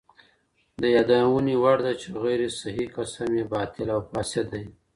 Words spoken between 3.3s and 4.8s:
ئې باطل او فاسد دی.